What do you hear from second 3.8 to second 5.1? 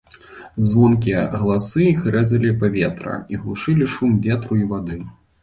шум ветру і вады.